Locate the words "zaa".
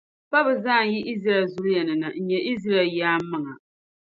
0.65-0.83